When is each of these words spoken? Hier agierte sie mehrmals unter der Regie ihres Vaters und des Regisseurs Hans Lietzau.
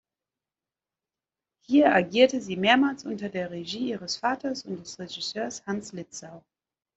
Hier 1.67 1.93
agierte 1.93 2.41
sie 2.41 2.55
mehrmals 2.57 3.05
unter 3.05 3.29
der 3.29 3.51
Regie 3.51 3.91
ihres 3.91 4.17
Vaters 4.17 4.65
und 4.65 4.77
des 4.79 4.97
Regisseurs 4.97 5.63
Hans 5.67 5.93
Lietzau. 5.93 6.43